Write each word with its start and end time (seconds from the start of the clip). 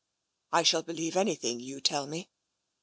*'" 0.17 0.37
I 0.51 0.63
shall 0.63 0.81
believe 0.81 1.15
anything 1.15 1.59
you 1.59 1.79
tell 1.79 2.07
me. 2.07 2.31